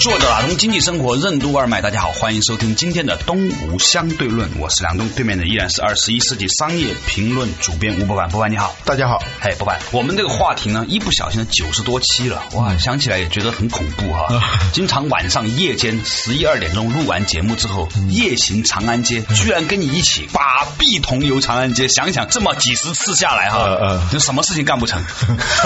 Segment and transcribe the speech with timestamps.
[0.00, 14.26] 作者打通经济生活任督二脉，大家好，欢迎收听今天的东吴相对论，我是梁东，对面的依然是二十一世纪商业评论主编吴伯凡，伯凡你好，大家好，嘿，伯凡，我们这个话题呢，一不小心九十多期了，哇，想起来也觉得很恐怖哈，
[14.72, 25.04] 经常晚上夜间十一二点钟录完节目之后，夜行长安街，居然跟你一起把臂同游长安街，想想这么几十次下来哈，就什么事情干不成？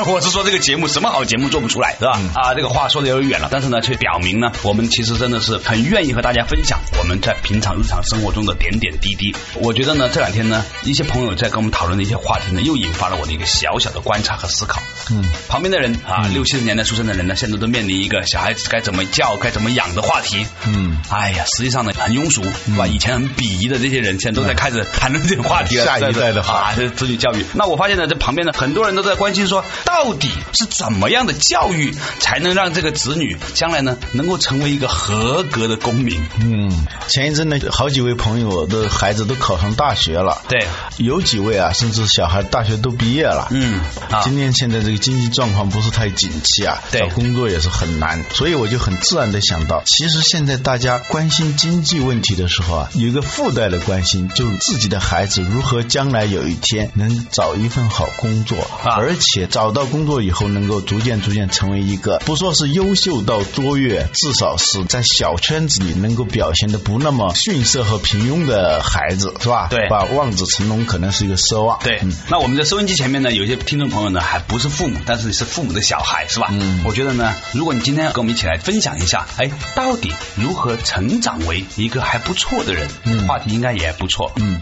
[0.08, 2.19] 我是说这个节目什么好节目做不出来是吧？
[2.34, 4.20] 啊，这个话说的有点远了，但是呢，却表。
[4.24, 9.36] 明呢，我们其实真的是很愿意和大家分享我们在平常日常生活中的点点滴滴。
[9.55, 14.83] 我觉得呢，这两天呢，一些朋友在跟我们讨论的一些话题呢，又引发了我的一个小小的观察和思考。
[15.11, 20.47] 嗯，旁边的人啊，六七十年代出生的人呢，现在都面临一个小孩子该怎么教、该怎么养的话题。
[20.66, 22.86] 嗯，哎呀，实际上呢，很庸俗，是吧？
[22.86, 25.84] 以前很鄙夷的这些人，现在都在开始谈论这个话题了。
[25.86, 27.44] 下一代的啊，这子女教育。
[27.53, 33.98] 那我发现呢，这旁边呢，很多人都在关心说，到底是怎么样的教育才能让这个子女将来呢？
[34.14, 36.22] 能够成为一个合格的公民。
[36.40, 36.70] 嗯，
[37.08, 40.40] 前一阵呢，好几位朋友的孩子都考上大学了。
[40.48, 43.48] 对，有几位啊，甚至小孩大学都毕业了。
[43.50, 43.80] 嗯，
[44.22, 48.24] 今天现在这个经济状况不是太景气啊，找工作也是很难。
[48.32, 64.03] 所以我就很自然的想到，其实现在大家关心经济问题的时候啊，有一个附带的关心，就是自己的孩子如何将来有一天能找一份好工作，而且找到工作以后能够逐渐逐渐成为一个不说是优秀到卓越。
[64.12, 69.69] 至少是在小圈子里能够表现的不那么逊色和平庸的孩子，是吧？
[69.69, 70.05] 对，把？
[70.14, 71.78] 望子成龙可能是一个奢望。
[71.83, 76.48] 对，那我们在收音机前面呢，有些听众朋友呢还不是父母，但是你是父母的小孩，是吧？
[76.53, 82.88] 嗯，我觉得呢，如果你今天要跟我们一起来分享一下，哎，到底如何成长为一个还不错的人？
[83.04, 84.31] 嗯，话题应该也不错。
[84.36, 84.60] 嗯。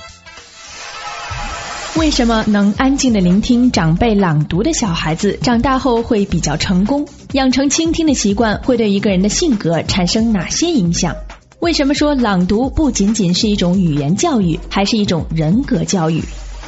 [1.97, 7.07] 为什么能安静的聆听长辈朗读的小孩子，长大后会比较成功？
[7.33, 11.15] 养成倾听的习惯会对一个人的性格产生哪些影响？
[11.61, 16.23] 为什么说朗读不仅仅是一种语言教育，还是一种人格教育？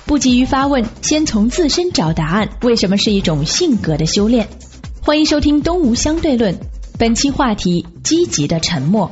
[0.04, 2.46] 不急于发问，先从自身找答案。
[2.60, 4.46] 为什么是一种性格的修炼？
[5.00, 6.54] 欢迎收听《东吴相对论》，
[6.98, 9.10] 本期话题：积极的沉默。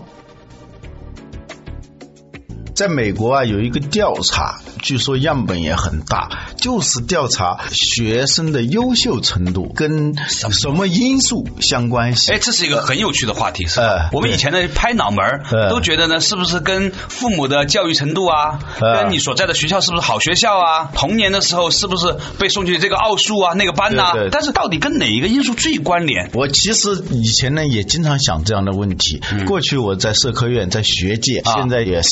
[2.82, 12.32] 在美国啊，有一个调查，据说样本也很大，就是调查学生的优秀程度跟什么因素相关系。
[12.32, 14.10] 哎，这是一个很有趣的话题，是吧？
[14.12, 24.12] 我们以前呢拍脑门儿，都觉得呢，是不是跟父母的教育程度啊，跟你所在的学校是不是好学校啊，童年的时候是不是被送去这个奥数啊那个班呐？
[24.32, 26.32] 但是到底跟哪一个因素最关联？
[26.34, 29.22] 我其实以前呢也经常想这样的问题。
[29.46, 32.10] 过去我在社科院，在学界，现在也是。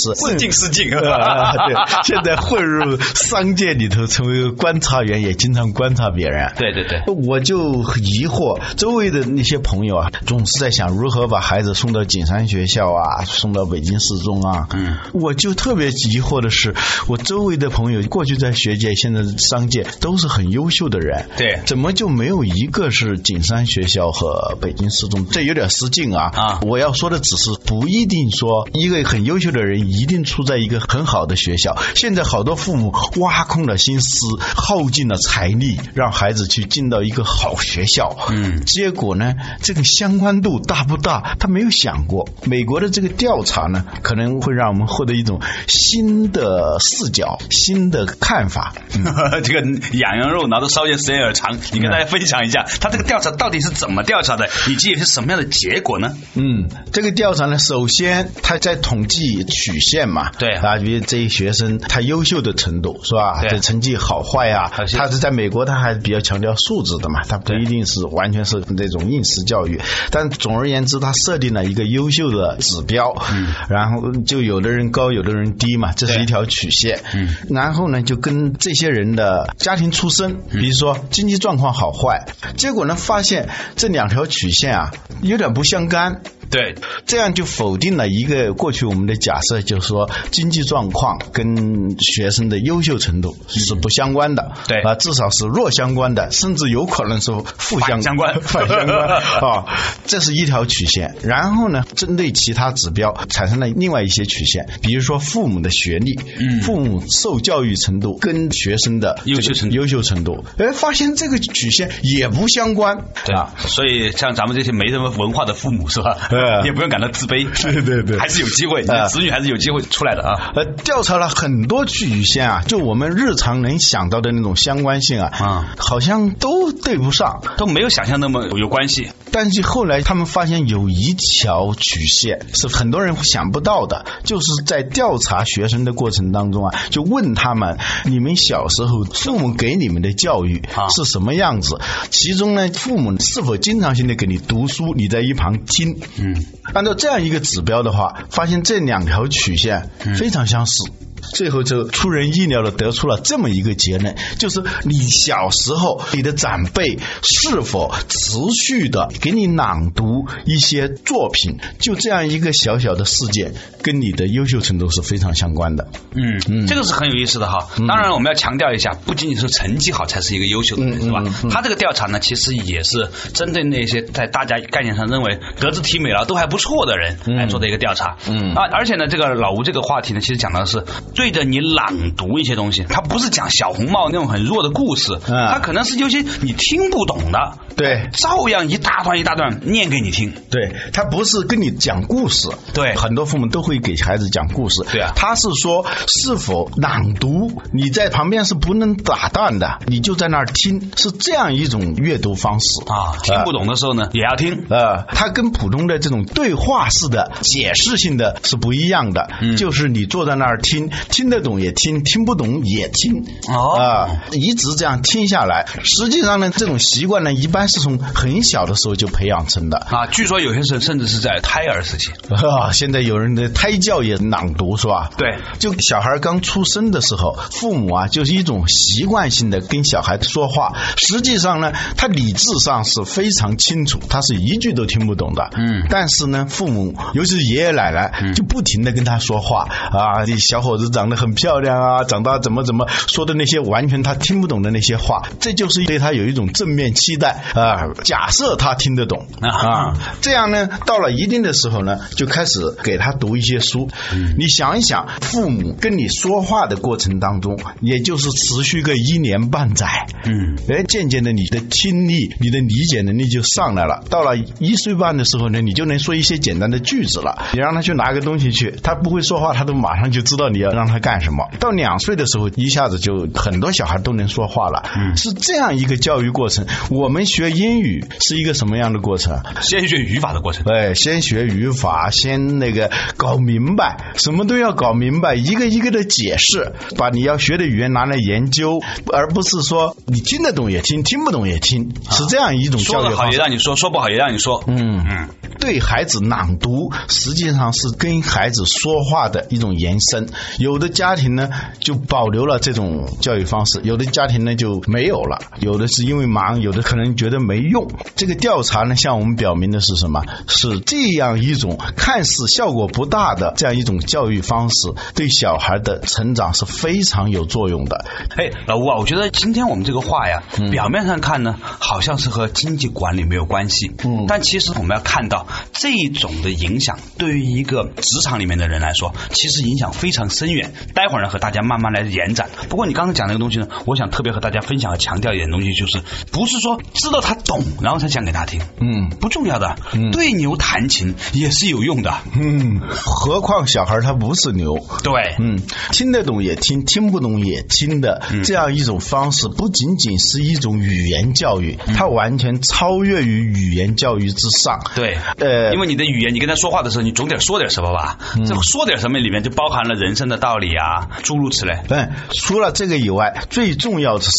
[0.61, 1.53] 失敬啊！
[1.67, 6.53] 对，现在混入商界里头，成为观察员，也经常观察别人。
[6.59, 14.67] 对对对，我就疑惑，周围的那些朋友啊，总是在想如何把孩子送到景山学校啊，送到北京四中啊。
[14.75, 16.75] 嗯，我就特别疑惑的是，
[17.07, 21.27] 我周围的朋友，过去在学界，现在商界都是很优秀的人。
[21.37, 25.27] 对，怎么就没有一个是景山学校和北京四中？
[25.27, 26.31] 这有点失敬啊！
[26.35, 30.40] 啊，我要说的只是，不一定说一个很优秀的人一定出。
[30.45, 38.17] 在一个很好的学校，现在好多父母挖空了心思，耗尽了财力，让孩子去进到一个好学校。
[38.31, 41.37] 嗯，结果呢，这个相关度大不大？
[41.39, 42.29] 他没有想过。
[42.45, 48.75] 美国的这个调查呢，可能会让我们获得一种新的视角、新的看法。
[49.45, 49.61] 这个
[49.93, 56.17] 养羊肉拿着烧箭时间有点长，你跟大家分享一下，他这个调查到底是怎么调查的，以及是什么样的结果呢？
[56.35, 60.30] 嗯，这个调查呢，首先他在统计曲线嘛。
[60.39, 60.51] 对。
[60.55, 63.43] 啊，比如这些学生他优秀的程度是吧？
[63.49, 69.81] 这成绩好坏啊，他是在美国，他还是比较强调素质的嘛，他不一定是完全是那种应试教育。
[70.11, 82.27] 但总而言之，他设定了一个优秀的指标，嗯，然后就有的人高，有的人低嘛，这是一条曲线，嗯，然后呢，就跟这些人的家庭出身，比如说经济状况好坏，
[82.57, 84.91] 结果呢，发现这两条曲线啊
[85.23, 86.21] 有点不相干。
[86.51, 86.75] 对，
[87.07, 94.51] 这样就否定了一个过去我们的假设，就是说经济状况跟学生的优秀程度是不相关的。
[94.67, 99.09] 对啊，至少是弱相关的，甚至有可能是负相相关、反相关
[99.41, 99.65] 啊。
[100.07, 101.15] 这是一条曲线。
[101.23, 106.19] 然后呢，针对其他指标产生了另外一些曲线，比如说父母的学历、
[106.63, 113.05] 父母受教育程度跟学生的优秀程优秀程度，哎，发现这个曲线也不相关。
[113.25, 116.17] 对啊，所以像咱们这些没什么文化的父母是吧？
[116.65, 117.47] 也不用感到自卑。
[117.63, 120.53] 对对对，还是有机会，你的子女还是有机会出来的啊。
[120.55, 129.11] 呃，调查了很多曲线啊，就我们日常能想到的那种相关性啊，啊，好像都对不上，都没有想象那么有关系。
[129.33, 140.63] 但是后来他们发现有一条曲线是很多人想不到的，就是在调查学生的过程当中啊，就问他们：你们小时候父母给你们的教育
[140.95, 141.81] 是什么样子？
[142.11, 145.99] 其中呢，父母是否经常性的给你读书，你在一旁听？
[146.19, 150.91] 嗯，按照这样一个指标的话，发现这两条曲线非常相似。
[151.35, 163.53] 最后就出人意料的得出了这么一个结论，就是你小时候你的长辈是否持续的给你朗读一些作品，就这样一个小小的事件，
[163.83, 165.89] 跟你的优秀程度是非常相关的。
[166.15, 167.69] 嗯嗯，这个是很有意思的哈。
[167.89, 171.23] 当然我们要强调一下，不仅仅是成绩好才是一个优秀的人，是吧？
[171.51, 178.17] 他这个调查呢，其实也是针对那些在大家概念上认为德智体美劳都还不错的人来做的一个调查。
[178.29, 180.85] 嗯啊，而且呢，这个老吴这个话题呢，其实讲的是。
[181.15, 190.33] 对着你朗读一些东西，他不是讲小红帽那种很弱的故事，他可能是有些你听不懂的，对，照样一大段一大段念给你听。
[190.51, 203.19] 对他不是跟你讲故事，对，很多父母都会给孩子讲故事，对啊，他是说是否朗读，你在旁边是不能打断的，你就在那儿听，是这样一种阅读方式啊。
[203.23, 205.05] 听不懂的时候呢，也要听啊。
[205.09, 210.91] 他跟普通的这种对话式的解释性的是不一样的，就是你坐在那儿听。
[211.11, 215.67] 听得懂也听，听不懂也听，啊，一直这样听下来。
[215.83, 220.07] 实际上呢，这种习惯呢，一般是从很小的时候就培养成的啊。
[220.07, 222.71] 据说有些时候甚至是在胎儿时期 啊。
[222.71, 225.11] 现在有人的胎教也朗读是吧？
[225.19, 230.77] 对，就小孩刚出生的时候，父母啊就是一种习惯性的跟小孩说话。
[230.97, 235.51] 实际上呢，他理智上是非常清楚，他是一句都听不懂的。
[235.57, 241.01] 嗯，但是呢，父母尤其是爷爷奶奶就不停的跟他说话啊，你小伙子长。
[241.01, 247.89] 长得很漂亮啊，长大怎么怎么说的那些完全他听不懂的那些话，这就是对他有一种正面期待啊。
[248.05, 253.89] 假设他听得懂啊，这样呢，到了一定的时候呢，就开始给他读一些书。
[254.37, 264.05] 你想一想，父母跟你说话的过程当中，也就是持续个一年半载，嗯，哎，渐渐的你的听力、你的理解能力就上来了。
[264.11, 267.39] 到了一岁半的时候呢，你就能说一些简单的句子了。
[267.55, 270.91] 你让他去拿个东西去，他不会说话，他都马上就知道你要让。
[270.91, 271.49] 他干什么？
[271.61, 274.83] 到两岁的时候，一下子就很多小孩都能说话了。
[274.97, 276.67] 嗯，是这样一个教育过程。
[276.91, 279.43] 我们学英语是一个什么样的过程？
[279.61, 280.65] 先学语法的过程。
[280.73, 288.81] 哎，先学语法，先那个搞明白，什么都要搞明白，一个一个的解释，把你要学的语言拿来研究，
[289.13, 293.03] 而不是说你听得懂也听，听不懂也听，是这样一种教育。
[293.03, 294.65] 说的好也让你说，说不好也让你说。
[294.67, 295.29] 嗯嗯，
[295.61, 300.29] 对孩子朗读实际上是跟孩子说话的一种延伸。
[300.59, 307.89] 有的家庭呢就保留了这种教育方式，有的家庭呢就没有了，有的是因为忙，有的可能觉得没用。
[308.17, 310.25] 这个调查呢向我们表明的是什么？
[310.49, 318.05] 是这样一种看似效果不大的这样一种教育方式，对小孩的成长是非常有作用的。
[318.37, 330.73] 哎，老吴啊，我觉得今天我们这个话呀，表面上看呢，好像是和经济管理没有关系，嗯，但其实我们要看到这种的影响，对于一个职场里面的人来说，其实影响非常深远。
[330.95, 332.49] 待会儿呢，和大家慢慢来延展。
[332.69, 339.77] 不过你刚才讲那个东西呢，我想特别和大家分享和强调一点东西，就是不是说知道他懂，然后才讲给他听，嗯，不重要的。
[340.13, 345.61] 对牛弹琴也是有用的，嗯，何况小孩他不是牛，对，嗯，
[345.93, 354.81] 听得懂也听，听不懂也听的这样一种方式，不仅仅是一种语言教育，它完全超越于语言教育之上。
[354.95, 358.17] 对，呃，因为你的语言，你跟他说话的时候，你总得说点什么吧？
[358.47, 360.71] 这说点什么里面就包含了人生的道理。
[360.71, 361.81] 啊，诸如此类。
[361.89, 364.31] 对，除了这个以外，最重要的是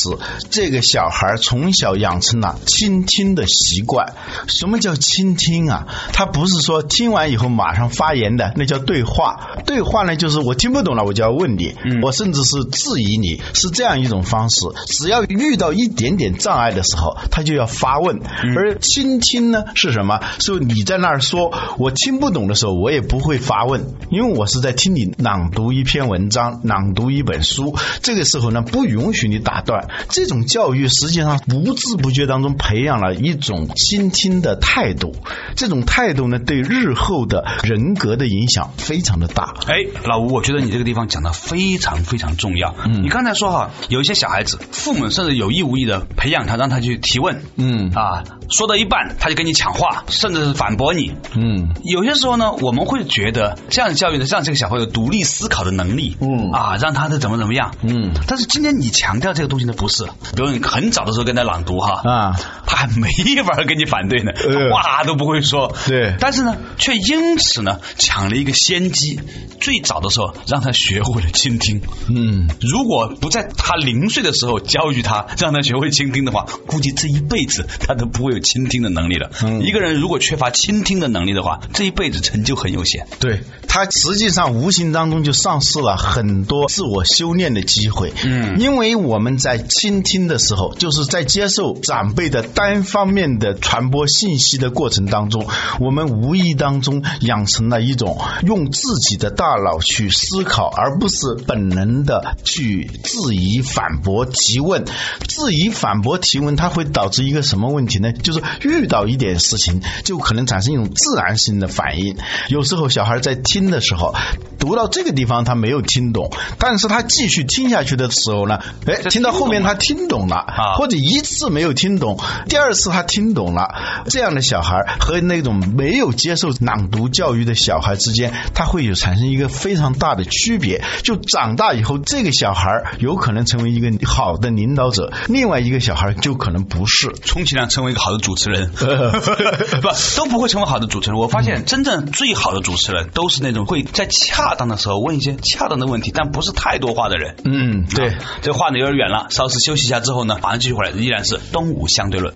[0.49, 4.13] 这个小孩从小养成了倾听的习惯。
[4.47, 5.87] 什么叫倾听啊？
[6.13, 9.59] 他不是说听完以后马上发言的，那叫对话。
[9.65, 14.61] 对话呢，就是我听不懂了，我就要问你，我甚至是质疑你，是这样一种方式。
[14.87, 18.21] 只要遇到一点点障碍的时候，他就要发问。
[18.55, 20.21] 而倾听呢，是什么？
[20.39, 27.77] 是你在那儿说，我听不懂的时候，我也不会发问，因为我是在听你朗读一篇文章，朗读一本书。
[28.01, 29.87] 这个时候呢，不允许你打断。
[30.09, 35.15] 这种教育实际上不知不觉当中培养了一种倾听的态度。
[35.55, 39.53] 这种态度呢，对日后的人格的影响非常的大。
[39.67, 42.75] 哎，老吴，我觉得你这个地方讲的非常非常重要。
[42.85, 47.41] 嗯，你刚才说哈，有一些小孩子，父母甚至有意无意的培养他，让他去提问。
[47.55, 51.13] 嗯啊，说到一半他就跟你抢话，甚至是反驳你。
[51.35, 56.17] 嗯，有些时候呢，我们会觉得这样的教育的，让这个小朋友独立思考的能力。
[56.19, 57.75] 嗯啊，让他的怎么怎么样。
[57.81, 62.35] 嗯，但是今天你强调这个东西呢，不是，比如你很早的时候跟他朗读哈啊，
[62.65, 63.09] 他还没
[63.43, 64.31] 法跟你反对呢，
[64.73, 65.75] 话都不会说。
[65.87, 69.19] 对，但是呢，却因此呢，抢了一个先机。
[69.59, 71.81] 最早的时候，让他学会了倾听。
[72.09, 79.29] 嗯，如果不在他零岁的时候教育他，让他学会倾听的话，估计这一辈子他都不会有倾听的能力了。
[79.43, 83.05] 嗯，一个人如果缺乏倾听的能力的话，这一辈子成就很有限。
[83.19, 88.11] 对他实际上无形当中就丧失了很多自我修炼的机会。
[88.25, 95.45] 嗯，因为我们在倾听的时候，就是在接受长辈的单方面的传播信息的过程当中，
[95.79, 104.85] 我们无意当中养成了一种用自己的大大脑去思考，而不是本能的去质疑、反驳、提问。
[105.27, 108.13] 质疑、反驳、提问，它会导致一个什么问题呢？
[108.13, 112.17] 就是遇到一点事情，就可能产生一种自然性的反应。
[112.49, 114.13] 有时候小孩在听的时候，
[114.59, 120.45] 读到这个地方他没有听懂，但是他继续听下去的时候呢，哎，听到后面他听懂了，
[120.77, 123.73] 或者一次没有听懂，第二次他听懂了。
[124.05, 129.21] 这样的小孩和那种没有接受朗读教育的小孩之间，他会有产生。
[129.31, 132.67] 一个非常大的区别，就长大以后，这个小孩
[132.99, 139.87] 有可能成为一个好的领导者，另外一个小孩就可能不是，充其量成为一个好的主持人， 不
[140.17, 141.19] 都不会成为好的主持人。
[141.19, 147.35] 我发现真正最好的主持人都是那种会在恰当的时候问一些恰当的问题，但不是太多话的人。
[147.45, 152.33] 嗯，对，这话呢有点远了，稍事休息一下之后呢，马上继续回来，依然是东吴相对论。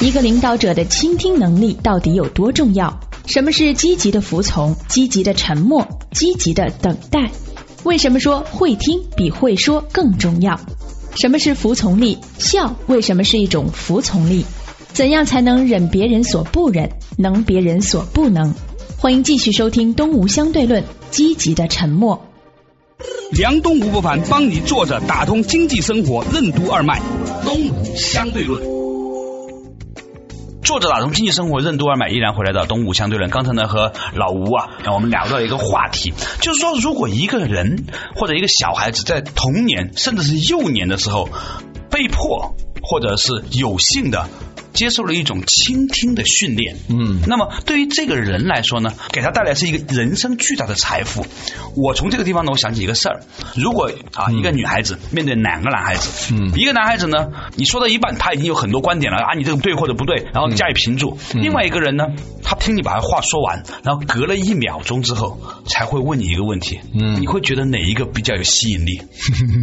[0.00, 3.00] 一个领导者的倾听能力到底有多重要？
[3.26, 4.76] 什么是积极的服从？
[4.86, 5.86] 积极的沉默？
[6.12, 7.30] 积极的等待？
[7.84, 10.60] 为什么说会听比会说更重要？
[11.16, 12.18] 什么是服从力？
[12.38, 14.44] 笑为什么是一种服从力？
[14.94, 18.54] 怎样才能忍别人所不忍，能别人所不能？
[18.96, 22.24] 欢迎继续收听《东吴相对论》，积极的沉默。
[23.32, 27.00] 梁东吴不凡帮你坐着打通经济生活任督二脉，
[27.44, 28.62] 《东吴相对论》。
[30.62, 33.28] 作者打通经济生活任督二脉，依然回来到东吴相对论。
[33.30, 41.28] 刚才呢和老吴啊，我们聊到一个话题，就是说，如果一个人或者一个小孩子在童年甚至是幼年的时候，
[41.90, 44.28] 被迫或者是有幸的。
[44.74, 51.24] 接受了一种倾听的训练，嗯，那么对于这个人来说呢，给他带来是一个人生巨大的财富。
[51.76, 53.20] 我从这个地方呢，我想起一个事儿：
[53.54, 62.04] 如果啊，一个女孩子面对两个男孩子，嗯，一个男孩子呢，你说到一半，他已经有很多观点了啊，你这个对或者不对，然后加以评注；另外一个人呢，
[62.42, 69.00] 他听你把话说完，然后隔了一秒钟之后才会问你一个问题，嗯，你会觉得哪一个比较有吸引力？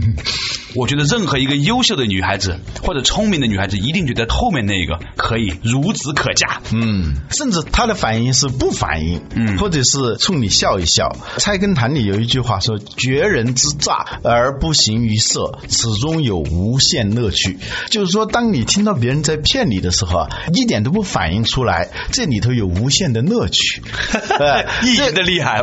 [0.73, 5.00] 我觉得任何一个优秀的女孩子或者聪明的女孩子，一定觉得后面那一个。
[5.15, 11.15] 可以孺子可嫁，嗯，甚至他的反应是不反应，嗯，或者是冲你笑一笑。
[11.37, 17.57] 菜根谭里有一句话说：“绝人之诈而不形于色，此中有无限乐趣。”
[17.89, 23.81] 就是说，当你听到别人在骗你的时候啊，一点都不反应出来，这里头有无限的乐趣，
[24.83, 25.61] 一言的厉害。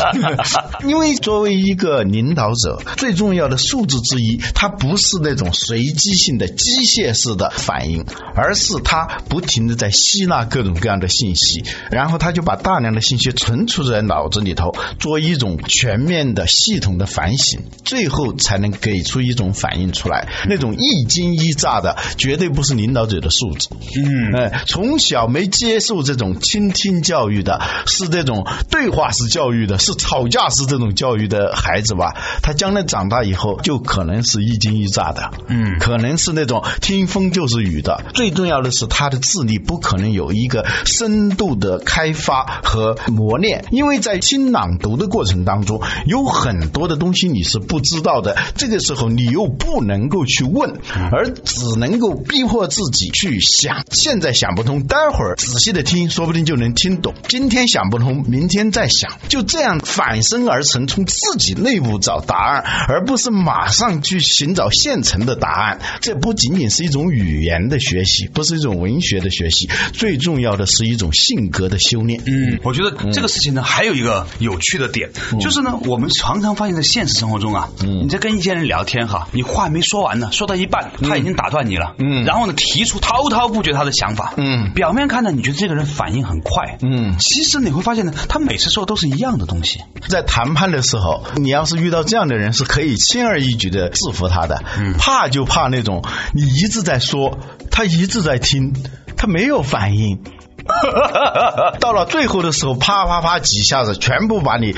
[0.86, 8.04] 因为作为一个领导者，最重要的素质之一，他不是那种随机性的机械式的反应。
[8.34, 20.28] 而是他不停的在吸纳各种各样的信息，然后他就把大量的信息存储在脑子里头，做一种全面的系统的反省，最后才能给出一种反应出来。
[20.48, 23.68] 那种一惊一乍的，绝对不是领导者的素质。
[23.96, 32.14] 嗯，哎，从小没接受这种倾听教育的，是这种对话式教育的，是吵架式这种教育的孩子吧？
[32.42, 35.30] 他将来长大以后，就可能是一惊一乍的。
[35.48, 38.04] 嗯，可能是那种听风就是雨的。
[38.20, 50.74] 最重要的是他的智力不可能有一个深度的开发和磨练，因为在听朗读的过程当中，有很多的东西你是不知道的，这个时候你又不能够去问，
[51.10, 53.86] 而只能够逼迫自己去想。
[53.90, 57.14] 现在想不通，待会儿仔细的听，说不定就能听懂。
[57.26, 65.80] 今天想不通，明天再想，就这样反身而成，从自己内部找答案，而不是马上去寻找现成的答案。
[66.02, 72.20] 这不仅仅是一种语言的学习，不是一种文学的学习，最重要的是一种性格的修炼。
[72.26, 89.80] 嗯，我觉得这个事情呢，还有一个有趣的点，就是呢，我们常常发现，在现实生活中啊，你在跟一些人聊天哈，你话没说完呢，说到一半，他已经打断你了，嗯，然后呢，提出滔滔不绝他的想法，嗯，表面看呢，你觉得这个人反应很快，嗯，其实你会发现呢，他每次说都是一样的东西。
[90.08, 94.62] 在谈判的时候，你要是遇到这样的人，是可以轻而易举的制服他的。
[94.78, 96.02] 嗯，怕就怕那种
[96.32, 97.38] 你一直在说，
[97.70, 98.74] 他一直在听，
[99.16, 100.20] 他没有反应。
[101.80, 104.74] 到了最后的时候，啪啪啪几下子，全部把你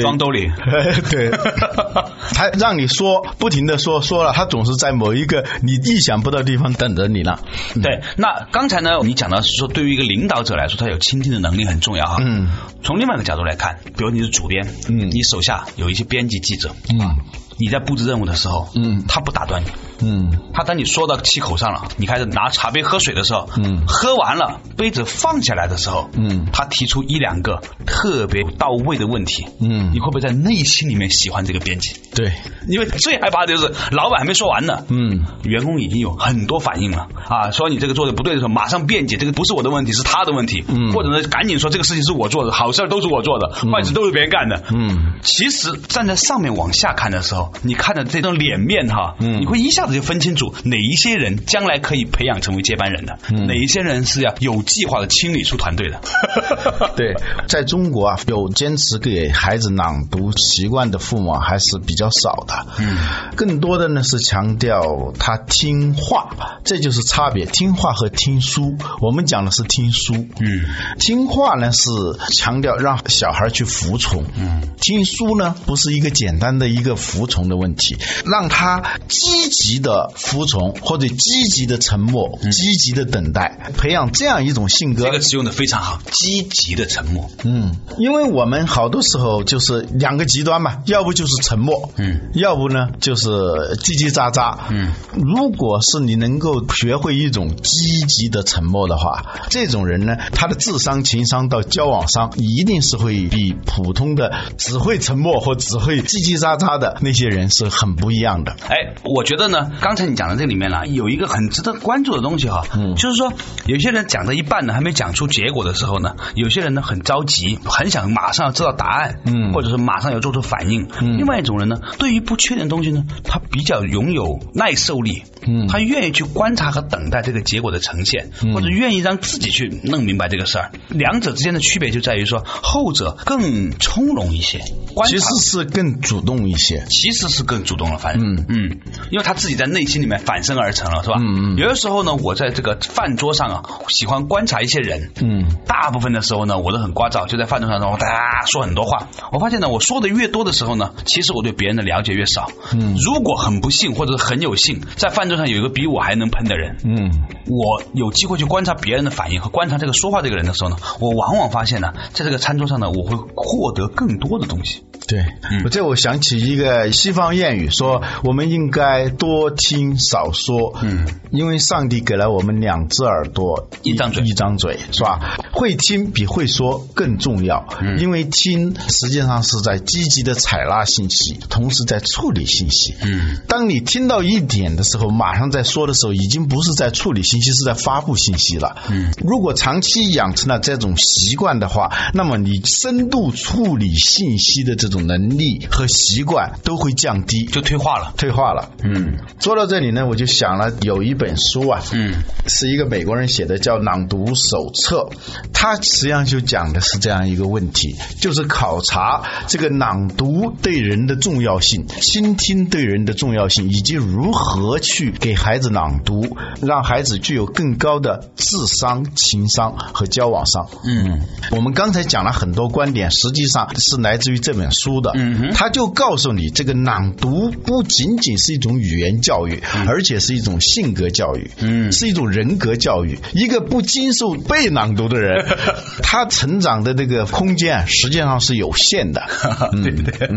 [0.00, 0.50] 装兜里。
[1.10, 1.30] 对，
[2.34, 7.38] 他让你说，不停的说，说了，他总是在某一个你意想不到的地方等着你呢。
[7.74, 12.16] 对，那刚才呢，你讲到是说，对于一个领导者来说，他有倾听的能力很重要哈。
[12.20, 12.48] 嗯。
[12.82, 17.16] 从另外一个角度来看，比如你是主编，嗯，你手下有一些编辑记者，嗯，
[17.58, 19.66] 你在布置任务的时候，嗯，他不打断你。
[20.00, 31.96] 嗯，他当你说到气口上了，你开始拿茶杯喝水的时候，嗯，喝完了杯子放下来的时候，嗯，他提出一两个特别到位的问题，嗯，你会不会在内心里面喜欢这个编辑？
[32.14, 32.32] 对，
[32.68, 37.08] 因为最害怕的就是老板还没说完呢，嗯，员工已经有很多反应了。
[37.28, 49.98] 啊，说你这个做的不对的时候，马上辩解，这个不是我的问题，是他的问题，嗯，或者呢，赶紧说这个事情是我做的，好事都是我做的，坏事都是别人干的，嗯，其实站在上面往下看的时候，你看着这张脸面哈，嗯，你会一下子。
[49.98, 56.00] 就分清楚哪一些人将来可以培养成为接班人的，哪一些人是要有计划的清理出团队的。
[56.94, 57.16] 对，
[57.48, 62.66] 在中国啊，有坚持给孩子朗读习惯的父母还是比较少的。
[62.78, 62.96] 嗯，
[63.34, 67.44] 更多的呢是强调他听话，这就是差别。
[67.44, 70.14] 听话和听书，我们讲的是听书。
[70.38, 70.64] 嗯，
[71.00, 71.90] 听话呢是
[72.36, 74.24] 强调让小孩去服从。
[74.36, 79.78] 嗯，听书呢不是一个简单的一个服从的问题，让他积极。
[79.78, 85.04] 的服从或者积极的沉默，积极的等待，培养这样一种性格。
[85.04, 87.30] 这个词用的非常好，积极的沉默。
[87.44, 94.92] 嗯，因为我们好多时候就是两个极端嘛，要不就是沉默，嗯，要不呢就是叽叽喳喳，嗯。
[95.12, 108.56] 如果是你能够学会一种积极的沉默的话，这种人呢，他的智商、情商到交往上一定是会比普通的只会沉默或只会叽叽喳喳的那些人是很不一样的。
[108.68, 109.70] 哎，我觉得呢。
[109.80, 113.32] 刚才你讲的这里面呢，有一个很值得关注的东西哈，嗯，就是说
[113.66, 120.88] 有些人讲到一半呢，还没讲出结果的时候呢，有些人呢很着急，很想马上要知道答案，嗯，或者是马上要做出反应。
[121.00, 130.70] 另外一种人呢，对于不确定的东西呢，他比较拥有耐受力，嗯，他愿意去观察和等待这个结果的呈现，或者愿意让自己去弄明白这个事儿。
[130.88, 134.60] 两者之间的区别就在于说，后者更从容一些，
[135.06, 139.58] 其实是更主动一些，其实是更主动了，反正，嗯嗯，因为他自己。
[139.58, 141.16] 在内心里面反身而成了，是吧？
[141.18, 141.56] 嗯嗯。
[141.56, 145.10] 有的时候呢，我在这个饭桌上啊，喜欢观察一些人。
[145.20, 145.48] 嗯。
[145.66, 148.06] 大部分的时候呢，我都很聒噪，就在饭桌上，然后哒
[148.46, 149.08] 说很多话。
[149.32, 152.52] 我发现呢，我说的越多的时候呢，其实我对别人的了解越少。
[152.72, 152.94] 嗯。
[153.04, 164.84] 如果很不幸或者是很有幸，在饭桌上有一个比我还能喷的人，嗯，我有机会去观察别人的反应和观察这个说话这个人的时候呢，我往往发现呢，在这个餐桌上呢，我会获得更多的东西。
[165.08, 165.24] 对。
[165.50, 165.68] 嗯。
[165.70, 169.48] 这我想起一个西方谚语，说我们应该多。
[169.50, 175.38] 听少说，嗯，因为上帝给了我们两只耳朵，一张嘴，一张嘴，是吧？
[175.52, 199.16] 会听比会说更重要，嗯，因为听实际上是在积极的采纳信息，同时在处理信息，嗯，当你听到一点的时候，马上在说的时候，已经不是在处理信息，是在发布信息了，嗯，如果长期养成了这种习惯的话，那么你深度处理信息的这种能力和习惯都会降低，就退化了，退化了，嗯。
[199.40, 205.08] 说到这里呢，我就想了有一本书啊，嗯，是一个美国人写的，叫《朗读手册》，
[205.52, 220.66] 它实际上就讲的是这样一个问题，就是考察这个朗读对人的重要性，倾听对人的重要性，以及如何去给孩子朗读，让孩子具有更高的智商、情商和交往商。
[220.84, 221.20] 嗯，
[221.52, 224.87] 我们刚才讲了很多观点，实际上是来自于这本书。
[224.88, 233.18] 书的，嗯，他就告诉你，这个朗读不仅仅是一种语言教育，而且是一种性格教育，嗯，是一种人格教育。
[233.34, 235.44] 一个不经受被朗读的人，
[236.02, 239.22] 他成长的这个空间实际上是有限的。
[239.82, 240.28] 对对，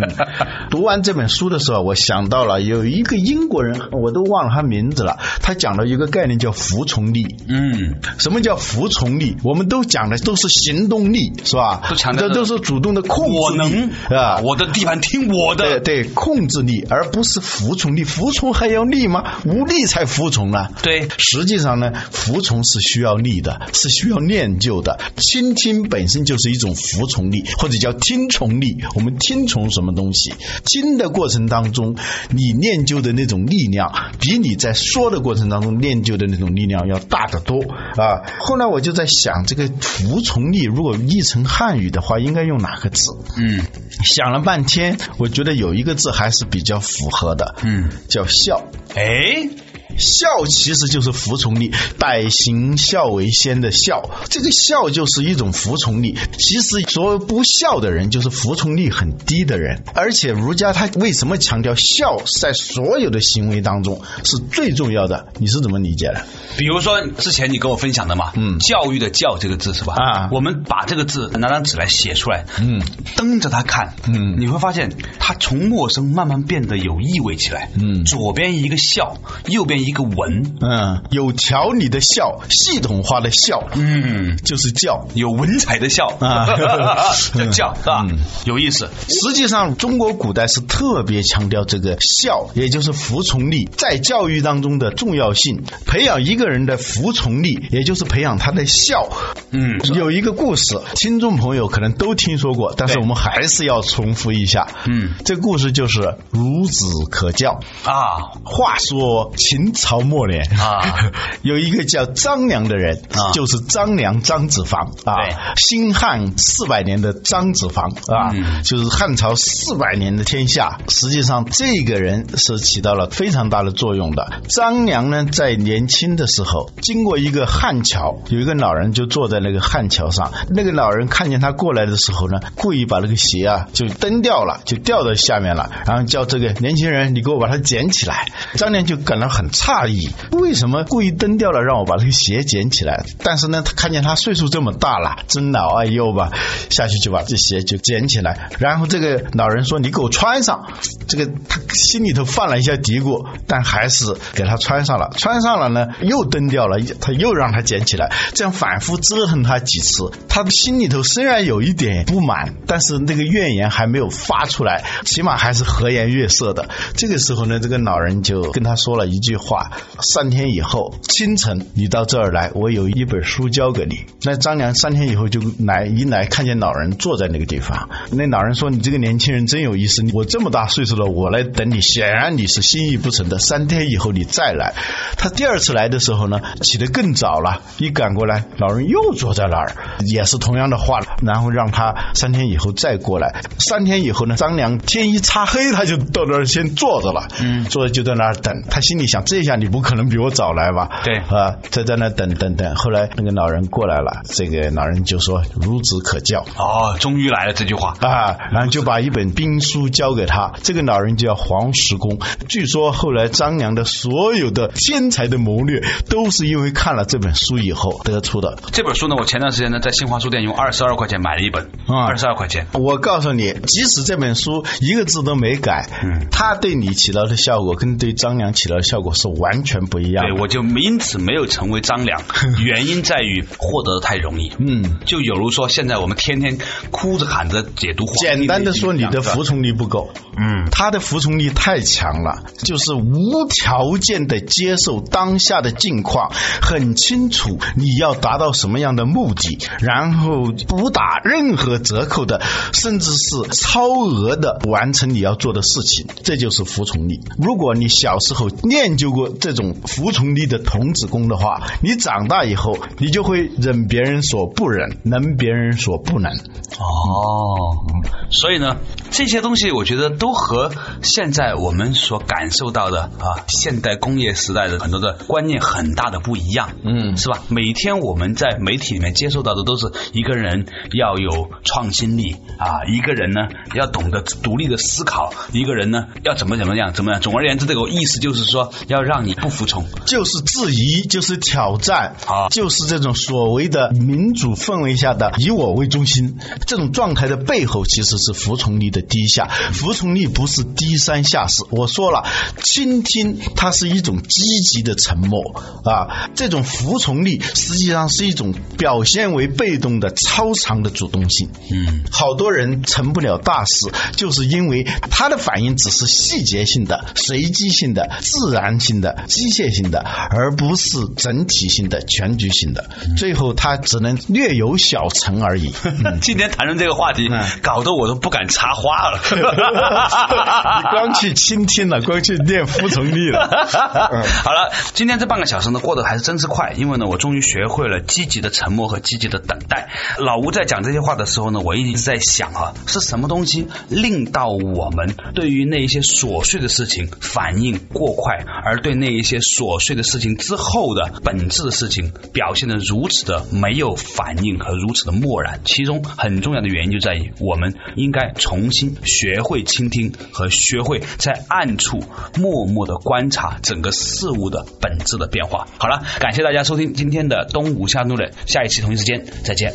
[0.69, 5.17] 读完这本书的时候，我想到了有一个英国人，我都忘了他名字了。
[5.41, 7.25] 他讲了一个概念叫服从力。
[7.47, 9.37] 嗯，什么叫服从力？
[9.43, 11.83] 我们都讲的都是行动力，是吧？
[11.89, 15.79] 都强调这都是主动的控制我能啊，我的地盘听我的。
[15.79, 18.03] 对对，控制力，而不是服从力。
[18.03, 19.23] 服从还要力吗？
[19.45, 20.69] 无力才服从呢。
[20.81, 24.99] 对，实际上呢，服从是需要力的，是需要练就的。
[25.17, 28.77] 倾听本身就是一种服从力，或者叫听从力。
[28.95, 30.33] 我们听从什么东西？
[30.65, 31.95] 听的过程当中，
[32.29, 38.23] 你练就的那种力量，比你在说的过程当中练就的那种力量要大得多啊！
[38.39, 43.11] 后来我就在想，这个服从力如果译成汉语的话，应该用哪个字？
[43.37, 43.63] 嗯，
[44.03, 48.63] 想了半天，我觉得有一个字还是比较符合的，嗯，叫孝。
[48.95, 49.49] 哎。
[49.97, 56.17] 孝其实就是服从力，百行孝为先的孝，这个孝就是一种服从力。
[56.37, 59.83] 其实所有不孝的人，就是服从力很低的人。
[59.93, 65.27] 而且儒家他为什么强调孝，在所有的行为当中是最重要的？
[65.39, 66.25] 你是怎么理解的？
[66.57, 69.95] 比如说之前你跟我分享的嘛，嗯，教育的教这个字是吧？
[69.97, 72.81] 啊，我们把这个字拿张纸来写出来，嗯，
[73.15, 79.80] 瞪着它看，嗯，你会发现它从陌生慢慢变得有意味起来，嗯，左边一个孝，右边。
[79.81, 86.45] 一个文，嗯，有条理的孝，系统化的孝，嗯，就是教，有文采的孝啊，
[87.33, 88.05] 叫教是吧？
[88.45, 88.89] 有意思。
[89.07, 95.63] 实际上，中国古代是特别强调这个孝，也就是服从力，在教育当中的重要性。
[95.85, 99.09] 培养一个人的服从力，也就是培养他的孝。
[99.51, 104.67] 嗯，有一个故事，听众朋友可能都听说过，但是我们还是要重复一下。
[104.85, 108.35] 嗯，这故事就是孺子可教啊。
[108.43, 109.70] 话说秦。
[109.73, 110.81] 曹末年啊，
[111.43, 113.01] 有一个叫张良的人，
[113.33, 115.15] 就是张良张子房啊。
[115.55, 120.79] 新汉四百年的张子房啊，就是汉朝四百年的天下。
[120.87, 124.41] 实际上，这个人是起到了非常大的作用的。
[124.49, 130.31] 张良呢，在年轻的时候，经过一个汉桥，有一个老人就坐在那个汉桥上。
[130.49, 135.69] 那个老人看见他过来的时候呢，故意把那个鞋啊就蹬掉了，就掉到下面了。
[135.85, 138.25] 然后叫这个年轻人，你给我把它捡起来。
[138.55, 139.49] 张良就感到很。
[139.61, 143.05] 诧异，为什么故意蹬掉了，让我把这个鞋捡起来？
[143.23, 146.31] 但是呢，他看见他岁数这么大了，真老爱幼吧，
[146.71, 148.49] 下去就把这鞋就捡起来。
[148.57, 150.65] 然后这个老人说：“你给我穿上。”
[151.07, 155.11] 这个他心里头犯了一下嘀咕，但还是给他穿上了。
[155.15, 160.11] 穿上了呢，又蹬掉了，他又让他捡起来，这样反复折腾他几次。
[160.27, 166.67] 他心里头虽然有一点不满，但是那个怨言还没有发出来，起码还是和颜悦色的。
[166.95, 169.50] 这个时候呢，这个老人就跟他说了一句话。
[169.51, 174.05] 话三天以后清晨你到这儿来，我有一本书交给你。
[174.23, 183.39] 那张良三天以后就来一来看见老人坐在那个地方，那老人说：“你这个年轻人真有意思，我这么大岁数了，我来等你，显然你是心意不诚的。
[183.39, 184.73] 三天以后你再来。”
[185.19, 193.43] 他第二次来的时候呢，起得更早了，一赶过来，老人又坐在那儿，也是同样的话，然后让他三天以后再过来。
[193.59, 198.63] 三天以后呢，张良天一擦黑，他就到那儿先坐着了，嗯，坐着就在那儿等。
[198.69, 199.40] 他心里想这。
[199.41, 201.01] 这下你不可能比我早来吧？
[201.03, 202.75] 对啊，在在那等等等。
[202.75, 208.37] 后来那个老人过来了，这个老人就说：“孺子可教。”哦，终于来了这句话啊！
[208.51, 210.53] 然后就把一本兵书交给他。
[210.61, 212.19] 这个老人叫黄石公。
[212.49, 218.59] 据说后来张良的所有的天才的谋略，都是因为看了这本书以后得出的。
[218.71, 222.67] 这本书呢，我前段时间呢在新华书店用二十二块钱买了一本，二十二块钱。
[222.73, 229.30] 我告诉你，即使这本书一个字都没改，嗯，他对你起到的效果跟对张良起到的效果是。
[229.39, 232.21] 完全不一样，对，我就因此没有成为张良，
[232.63, 234.51] 原因在于获得的太容易。
[234.59, 236.57] 嗯，就有如说现在我们天天
[236.91, 240.09] 哭着喊着解读，简单的说，你的服从力不够。
[240.37, 252.41] 嗯，他的服从力太强了，就是无条件的接受当下的境况，很清楚你要达到什么样的目的，然后不打任何折扣的，
[252.73, 257.21] 甚至是超额的完成你要做的事情，这就是服从力。
[257.37, 259.20] 如果你小时候练就过。
[259.29, 266.31] 这种服从力的童子功的话，你长大以后，你就会忍别人所不忍，能别人所不能。
[266.31, 267.85] 哦，
[268.29, 268.77] 所以呢，
[269.11, 270.71] 这些东西我觉得都和
[271.03, 277.43] 现在我们所感受到的啊，现代工业时代的很多的观念很大的不一样，嗯，是吧？
[277.49, 287.21] 每天我们在媒体里面接受到的都是一个人要有创新力啊，一个人呢要懂得独立的思考，一个人呢要怎么怎么样怎么样。
[287.21, 296.37] 总而言之，这个意思就是说要让你不服从，就是质疑，就是挑战啊，就是这种所谓的民主氛围下的以我为中心。
[296.65, 301.65] 这种状态的背后其实是服从你的低下，服从力不是低三下四。
[301.69, 302.25] 我说了，
[302.63, 305.41] 倾听它是一种积极的沉默
[305.83, 311.49] 啊，这种服从力实际上是一种表现为被动的超常的主动性。
[311.71, 322.89] 嗯，好多人成不了大事，就是因为他的反应只是细节性的、随机性的、自然性的、机械性的，而不是整体性的、全局性的。
[323.17, 325.73] 最后他只能略有小成而已。
[326.21, 327.29] 今天谈论这个话题，
[327.61, 329.19] 搞得我都不敢插话了。
[330.81, 333.47] 你光去倾听了， 光去念服从力了。
[334.43, 339.89] 好了，今天这半个小时呢，过得还是真是快，因为呢，我终于学会了积极的沉默和积极的等待。
[340.17, 355.59] 老吴在讲这些话的时候呢，我一直在想啊，是什么东西令到我们对于那一些琐碎的事情反应过快，而对那一些琐碎的事情之后的本质的事情表现的如此的没有反应和如此的漠然？
[355.63, 356.01] 其中。
[356.17, 361.99] 很重要的原因就在于，我们应该重新学会倾听和学会在暗处
[362.37, 365.67] 默默的观察整个事物的本质的变化。
[365.77, 369.73] 好了，感谢大家收听今天的东吴下路人，下一期同一时间再见。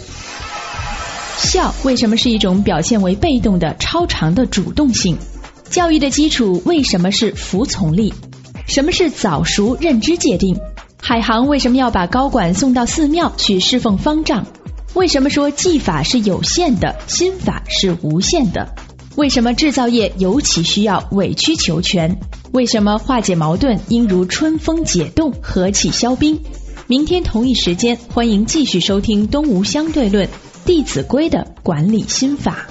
[1.39, 5.19] 笑为什么是一种表现为被动的超长的主动性？
[5.69, 8.15] 教育的基础为什么是服从力？
[8.67, 10.59] 什么是早熟认知界定？
[10.99, 14.47] 海航为什么要把高管送到寺庙去侍奉方丈？
[14.95, 18.75] 为什么说技法是有限的，心法是无限的？
[19.17, 22.21] 为什么制造业尤其需要委曲求全？
[22.53, 26.39] 为什么化解矛盾应如春风解冻，和气消冰？
[26.87, 30.27] 明天同一时间，欢迎继续收听《东吴相对论》
[30.67, 32.69] 《弟子规》的管理心法。